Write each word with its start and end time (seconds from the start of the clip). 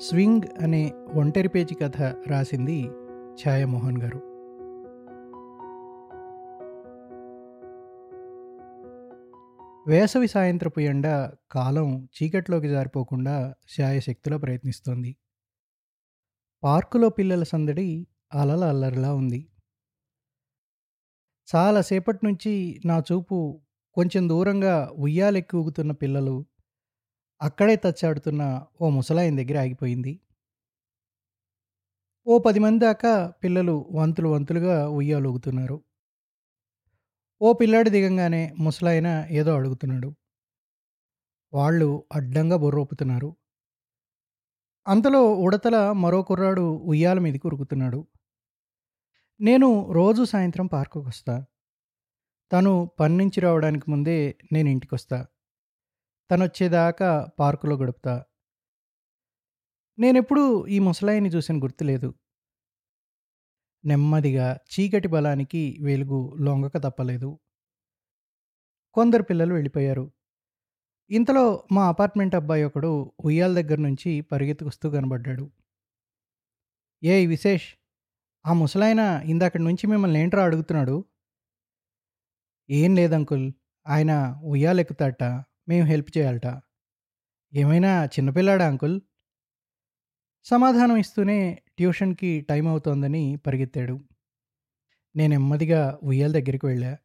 Swing 0.00 0.42
అనే 0.62 0.92
ఒంటరి 1.14 1.48
page 1.48 1.74
కథ 1.74 2.02
రాసింది 2.26 2.90
ఛాయామోహన్ 3.34 4.02
గారు. 4.02 4.18
వేసవి 9.86 10.28
సాయంత్రపు 10.28 10.80
ఎండ 10.80 11.30
కాలం 11.50 12.04
చీకట్లోకి 12.04 12.68
జారిపోకుండా 12.68 13.54
శాయశక్తిలో 13.68 14.38
ప్రయత్నిస్తోంది. 14.38 15.16
పార్కులో 16.64 17.08
పిల్లల 17.08 17.42
సందడి 17.42 18.06
అలల 18.34 18.64
అల్లరిలా 18.64 19.14
ఉంది. 19.14 19.48
చాలాసేపటి 21.56 22.26
నుంచి 22.26 22.80
నా 22.84 23.02
చూపు 23.12 23.60
కొంచెం 23.94 24.28
దూరంగా 24.28 24.90
ఉయ్యాలెక్కి 24.98 25.56
ఊగుతున్న 25.56 25.92
పిల్లలు 25.92 26.46
అక్కడే 27.40 27.74
తచ్చాడుతున్న 27.76 28.42
ఓ 28.80 28.88
ముసలాయన 28.90 29.34
దగ్గర 29.36 29.56
ఆగిపోయింది. 29.60 30.12
ఓ 32.26 32.34
పది 32.38 32.60
మంది 32.60 32.78
దాకా 32.78 33.12
పిల్లలు 33.42 33.74
వంతులు 33.90 34.28
వంతులుగా 34.28 34.76
ఉయ్యాలు 34.90 35.28
ఊగుతున్నారు. 35.28 35.76
ఓ 37.40 37.50
పిల్లాడి 37.52 37.90
దిగంగానే 37.90 38.40
ముసలాయన 38.58 39.08
ఏదో 39.32 39.50
అడుగుతున్నాడు. 39.56 40.10
వాళ్ళు 41.52 41.88
అడ్డంగా 42.12 42.56
బుర్రోపుతున్నారు 42.56 43.30
అంతలో 44.86 45.20
ఉడతల 45.44 45.76
మరో 46.02 46.20
కుర్రాడు 46.22 46.62
ఉయ్యాల 46.84 47.18
మీదకి 47.18 47.46
ఉరుకుతున్నాడు. 47.46 48.00
నేను 49.40 49.68
రోజు 49.90 50.22
సాయంత్రం 50.24 50.66
పార్కుకు 50.66 51.06
వస్తా 51.06 51.34
తను 52.50 52.72
పన్నించి 53.00 53.40
రావడానికి 53.40 53.86
ముందే 53.90 54.16
నేను 54.52 54.68
ఇంటికి 54.68 54.94
వస్తా 54.94 55.18
తను 56.30 56.44
వచ్చేదాకా 56.44 57.28
పార్కులో 57.38 57.76
గడుపుతా. 57.76 58.24
నేనెప్పుడు 59.98 60.66
ఈ 60.66 60.78
ముసలాయిని 60.78 61.28
చూసిన 61.28 61.62
గుర్తులేదు 61.62 62.14
నెమ్మదిగా 63.84 64.58
చీకటి 64.72 65.08
బలానికి 65.08 65.78
వెలుగు 65.82 66.36
లొంగక 66.40 66.76
తప్పలేదు. 66.76 67.38
కొందరు 68.94 69.22
పిల్లలు 69.22 69.54
వెళ్ళిపోయారు. 69.54 70.12
ఇంతలో 71.10 71.68
మా 71.72 71.88
అపార్ట్మెంట్ 71.88 72.34
అబ్బాయి 72.34 72.64
ఒకడు 72.64 73.12
ఉయ్యాల 73.24 73.60
దగ్గర 73.60 73.78
నుంచి 73.78 74.20
పరిగెత్తుకొస్తూ 74.20 74.90
కనబడ్డాడు. 74.90 75.50
ఏ 77.04 77.26
విశేష్ 77.26 77.68
ఆ 78.46 78.52
ముసలాయన 78.52 79.22
ఇందాకటి 79.24 79.62
నుంచి 79.62 79.86
మిమ్మల్ని 79.86 80.20
ఏంట్రా 80.20 80.44
అడుగుతున్నాడు? 80.44 81.04
ఏం 82.70 82.96
లేదంకుల్ 82.96 83.52
ఆయన 83.88 84.40
ఉయ్యాలెక్కుతాట. 84.44 85.22
మేము 85.70 85.86
హెల్ప్ 85.86 86.18
చేయాలట. 86.18 86.60
ఏమైనా 87.54 88.04
చిన్నపిల్లాడా 88.04 88.66
అంకుల్? 88.66 89.00
సమాధానం 90.44 90.96
ఇస్తూనే 90.96 91.62
ట్యూషన్కి 91.76 92.40
టైం 92.40 92.68
అవుతోందని 92.68 93.36
పరిగెత్తాడు. 93.36 94.00
నేను 95.16 95.30
నెమ్మదిగా 95.30 95.98
ఉయ్యాల 96.02 96.32
దగ్గరికి 96.32 96.66
వెళ్ళా. 96.66 96.96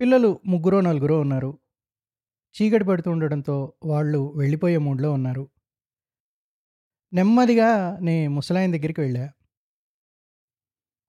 పిల్లలు 0.00 0.40
ముగ్గురో 0.46 0.80
నలుగురో 0.80 1.20
ఉన్నారు. 1.20 1.58
చీకటి 2.56 2.84
పడుతుండటంతో 2.84 3.60
ఉండడంతో 3.60 3.72
వాళ్ళు 3.84 4.32
వెళ్ళిపోయే 4.36 4.78
మూడ్లో 4.78 5.12
ఉన్నారు. 5.12 5.50
నెమ్మదిగా 7.12 7.98
నే 7.98 8.28
ముసలాయన 8.28 8.70
దగ్గరికి 8.72 9.00
వెళ్ళా. 9.00 9.32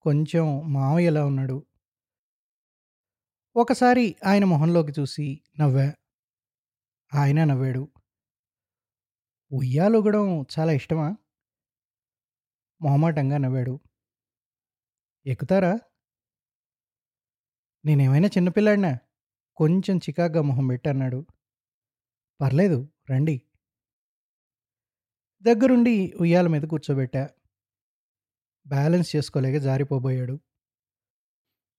కొంచెం 0.00 0.72
మావయ్య 0.72 1.06
ఎలా 1.06 1.26
ఉన్నాడు? 1.26 1.66
ఒకసారి 3.56 4.16
ఆయన 4.26 4.44
మొహంలోకి 4.44 4.92
చూసి 5.00 5.40
నవ్వా. 5.60 5.92
ఆయన 7.16 7.44
నవ్వాడు. 7.44 7.88
ఉయ్యాలుగడం 9.52 10.42
చాలా 10.58 10.72
ఇష్టమా? 10.72 11.16
మొహమాటంగా 12.82 13.38
నవ్వాడు. 13.38 13.80
ఎక్కుతారా? 15.26 15.78
నేనేమైనా 17.84 18.28
చిన్నపిల్లాడినా 18.28 18.98
కొంచెం 19.56 19.96
చికాగ్గా 19.96 20.42
మొహం 20.42 20.66
పెట్టన్నాడు 20.66 21.26
పర్లేదు 22.40 22.88
రండి. 23.10 23.42
దగ్గరుండి 25.42 26.14
ఉయ్యాల 26.20 26.46
మీద 26.46 26.62
కూర్చోబెట్టా. 26.62 27.30
బ్యాలెన్స్ 28.66 29.16
చేసుకోలేక 29.16 29.62
జారిపోబోయాడు. 29.62 30.40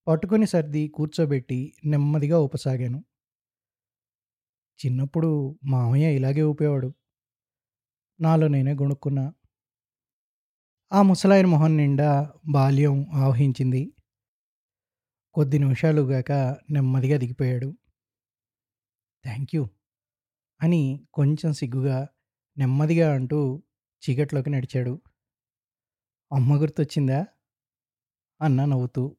పట్టుకొని 0.07 0.47
సర్ది 0.47 0.87
కూర్చోబెట్టి 0.87 1.73
నెమ్మదిగా 1.85 2.39
ఊపసాగాను. 2.39 3.03
చిన్నప్పుడు 4.85 5.59
మామయ్య 5.63 6.15
ఇలాగే 6.15 6.41
ఊపేవాడు. 6.41 6.93
నాలో 8.21 8.47
నేనే 8.47 8.73
గొణుక్కున్నా. 8.73 9.33
ఆ 10.91 11.01
ముసలాయన 11.01 11.45
మొహం 11.45 11.77
నిండా 11.77 12.33
బాల్యం 12.49 13.05
ఆవహించింది. 13.13 13.93
కొద్ది 15.33 15.59
నిమిషాలుగాక 15.59 16.31
నెమ్మదిగా 16.69 17.17
దిగిపోయాడు. 17.17 17.77
థ్యాంక్ 19.23 19.55
యూ 19.55 19.67
అని 20.63 21.07
కొంచెం 21.13 21.53
సిగ్గుగా 21.53 22.07
నెమ్మదిగా 22.57 23.13
అంటూ 23.13 23.63
చీకట్లోకి 24.03 24.49
నడిచాడు. 24.49 25.01
అమ్మ 26.33 26.61
గుర్తొచ్చిందా? 26.61 27.25
అన్న 28.41 28.65
నవ్వుతూ. 28.65 29.17